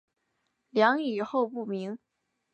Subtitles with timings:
[0.71, 1.99] 梁以后不明。